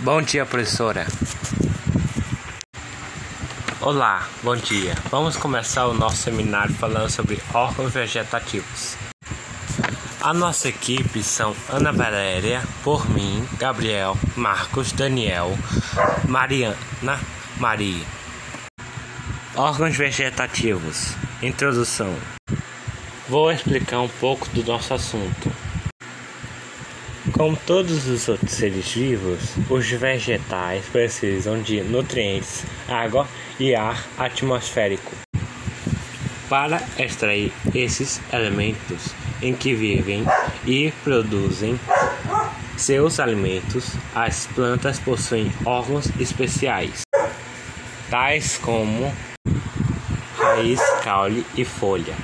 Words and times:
Bom 0.00 0.20
dia, 0.20 0.44
professora. 0.44 1.06
Olá, 3.80 4.28
bom 4.42 4.54
dia. 4.54 4.94
Vamos 5.10 5.38
começar 5.38 5.86
o 5.86 5.94
nosso 5.94 6.18
seminário 6.18 6.74
falando 6.74 7.08
sobre 7.08 7.40
órgãos 7.54 7.94
vegetativos. 7.94 8.94
A 10.20 10.34
nossa 10.34 10.68
equipe 10.68 11.22
são 11.22 11.56
Ana 11.70 11.92
Valéria, 11.92 12.62
por 12.84 13.08
mim, 13.08 13.42
Gabriel, 13.58 14.18
Marcos, 14.36 14.92
Daniel, 14.92 15.56
Mariana, 16.28 16.76
Maria. 17.56 18.04
Órgãos 19.54 19.96
vegetativos. 19.96 21.14
Introdução. 21.42 22.14
Vou 23.28 23.50
explicar 23.50 24.00
um 24.00 24.08
pouco 24.08 24.46
do 24.50 24.62
nosso 24.62 24.92
assunto. 24.92 25.65
Como 27.36 27.54
todos 27.54 28.08
os 28.08 28.28
outros 28.30 28.52
seres 28.52 28.92
vivos, 28.92 29.56
os 29.68 29.86
vegetais 29.90 30.86
precisam 30.86 31.60
de 31.60 31.82
nutrientes, 31.82 32.64
água 32.88 33.28
e 33.60 33.74
ar 33.74 34.06
atmosférico. 34.16 35.12
Para 36.48 36.80
extrair 36.98 37.52
esses 37.74 38.22
elementos 38.32 39.14
em 39.42 39.52
que 39.52 39.74
vivem 39.74 40.24
e 40.66 40.90
produzem 41.04 41.78
seus 42.74 43.20
alimentos, 43.20 43.92
as 44.14 44.46
plantas 44.46 44.98
possuem 44.98 45.52
órgãos 45.66 46.06
especiais, 46.18 47.02
tais 48.08 48.56
como 48.56 49.14
raiz, 50.38 50.80
caule 51.02 51.44
e 51.54 51.66
folha. 51.66 52.14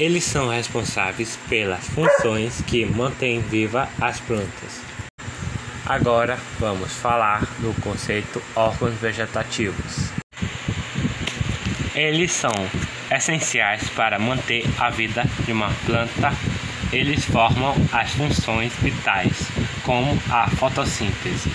Eles 0.00 0.24
são 0.24 0.48
responsáveis 0.48 1.38
pelas 1.46 1.86
funções 1.88 2.62
que 2.62 2.86
mantêm 2.86 3.38
viva 3.42 3.86
as 4.00 4.18
plantas. 4.18 4.80
Agora 5.84 6.38
vamos 6.58 6.90
falar 6.94 7.42
do 7.58 7.78
conceito 7.82 8.42
órgãos 8.56 8.94
vegetativos. 8.94 10.10
Eles 11.94 12.32
são 12.32 12.50
essenciais 13.10 13.90
para 13.90 14.18
manter 14.18 14.64
a 14.78 14.88
vida 14.88 15.22
de 15.44 15.52
uma 15.52 15.70
planta. 15.84 16.32
Eles 16.90 17.22
formam 17.26 17.74
as 17.92 18.10
funções 18.12 18.72
vitais, 18.76 19.50
como 19.84 20.18
a 20.30 20.48
fotossíntese. 20.48 21.52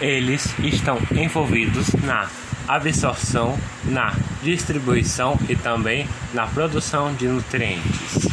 Eles 0.00 0.56
estão 0.60 1.00
envolvidos 1.16 1.92
na 1.94 2.30
absorção, 2.68 3.58
na 3.84 4.12
distribuição 4.42 5.38
e 5.48 5.56
também 5.56 6.06
na 6.34 6.46
produção 6.46 7.14
de 7.14 7.26
nutrientes. 7.26 8.28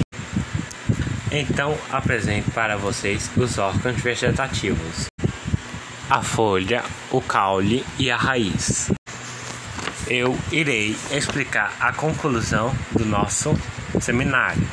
Então, 1.31 1.77
apresento 1.91 2.51
para 2.51 2.75
vocês 2.75 3.31
os 3.37 3.57
órgãos 3.57 3.95
vegetativos: 4.01 5.05
a 6.09 6.21
folha, 6.21 6.83
o 7.09 7.21
caule 7.21 7.85
e 7.97 8.11
a 8.11 8.17
raiz. 8.17 8.91
Eu 10.07 10.37
irei 10.51 10.95
explicar 11.11 11.73
a 11.79 11.91
conclusão 11.91 12.75
do 12.91 13.05
nosso 13.05 13.57
seminário. 13.99 14.67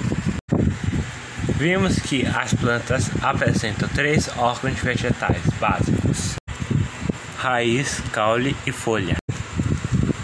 Vimos 1.57 2.01
que 2.01 2.27
as 2.27 2.53
plantas 2.53 3.09
apresentam 3.23 3.89
três 3.89 4.29
órgãos 4.37 4.79
vegetais 4.81 5.43
básicos: 5.61 6.35
raiz, 7.39 8.03
caule 8.13 8.55
e 8.67 8.73
folha 8.73 9.23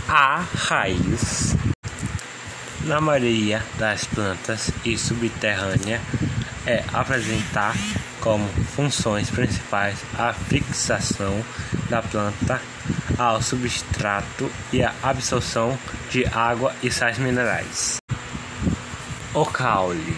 a 0.08 0.42
raiz. 0.54 1.54
Na 2.84 2.98
maioria 2.98 3.62
das 3.78 4.06
plantas 4.06 4.70
e 4.82 4.96
subterrânea 4.96 6.00
é 6.66 6.82
apresentar 6.94 7.74
como 8.18 8.48
funções 8.74 9.28
principais 9.28 9.98
a 10.18 10.32
fixação 10.32 11.44
da 11.90 12.00
planta 12.00 12.58
ao 13.18 13.42
substrato 13.42 14.50
e 14.72 14.82
a 14.82 14.94
absorção 15.02 15.78
de 16.10 16.24
água 16.26 16.74
e 16.82 16.90
sais 16.90 17.18
minerais. 17.18 17.98
O 19.34 19.44
caule, 19.44 20.16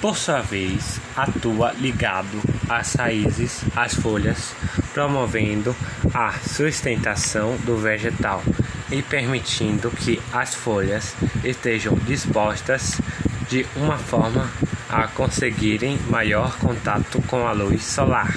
por 0.00 0.16
sua 0.16 0.40
vez, 0.40 1.00
atua 1.16 1.72
ligado 1.74 2.42
às 2.68 2.94
raízes, 2.94 3.62
às 3.76 3.94
folhas, 3.94 4.52
promovendo 4.98 5.76
a 6.12 6.32
sustentação 6.32 7.56
do 7.58 7.76
vegetal 7.76 8.42
e 8.90 9.00
permitindo 9.00 9.92
que 9.92 10.20
as 10.32 10.56
folhas 10.56 11.14
estejam 11.44 11.94
dispostas 11.98 13.00
de 13.48 13.64
uma 13.76 13.96
forma 13.96 14.50
a 14.88 15.06
conseguirem 15.06 15.96
maior 16.10 16.58
contato 16.58 17.22
com 17.28 17.46
a 17.46 17.52
luz 17.52 17.84
solar. 17.84 18.34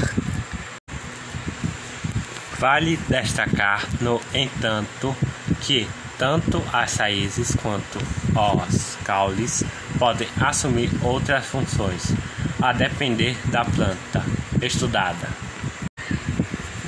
Vale 2.60 2.96
destacar, 3.10 3.84
no 4.00 4.22
entanto, 4.32 5.16
que 5.62 5.88
tanto 6.20 6.64
as 6.72 6.96
raízes 6.96 7.56
quanto 7.56 7.98
os 8.36 8.98
caules 9.04 9.64
podem 9.98 10.28
assumir 10.40 10.92
outras 11.02 11.44
funções, 11.44 12.14
a 12.62 12.72
depender 12.72 13.36
da 13.48 13.66
planta 13.66 14.24
estudada 14.62 15.51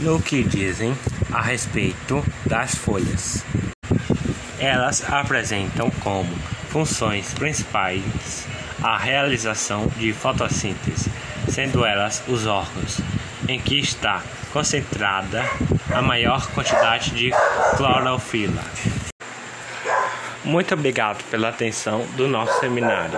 no 0.04 0.22
que 0.22 0.44
dizem 0.44 0.94
a 1.32 1.42
respeito 1.42 2.24
das 2.46 2.76
folhas. 2.76 3.44
Elas 4.60 5.02
apresentam 5.10 5.90
como 6.02 6.30
funções 6.70 7.34
principais 7.34 8.46
a 8.84 8.98
realização 8.98 9.88
de 9.98 10.12
fotossíntese, 10.12 11.10
sendo 11.50 11.86
elas 11.86 12.22
os 12.28 12.46
órgãos 12.46 13.00
em 13.48 13.60
que 13.60 13.80
está 13.80 14.22
concentrada 14.52 15.42
a 15.94 16.02
maior 16.02 16.48
quantidade 16.52 17.12
de 17.12 17.32
clorofila. 17.78 18.64
Muito 20.44 20.74
obrigado 20.74 21.24
pela 21.32 21.48
atenção 21.48 22.06
do 22.18 22.28
nosso 22.28 22.60
seminário. 22.60 23.18